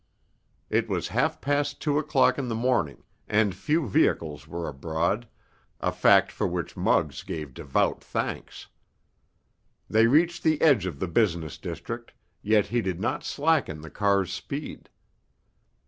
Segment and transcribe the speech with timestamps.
[0.71, 5.27] It was half past two o'clock in the morning, and few vehicles were abroad,
[5.79, 8.65] a fact for which Muggs gave devout thanks.
[9.87, 14.33] They reached the edge of the business district, yet he did not slacken the car's
[14.33, 14.89] speed.